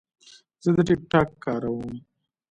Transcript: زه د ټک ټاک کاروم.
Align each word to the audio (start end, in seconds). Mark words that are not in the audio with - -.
زه 0.63 0.69
د 0.75 0.77
ټک 0.87 1.01
ټاک 1.11 1.29
کاروم. 1.43 1.91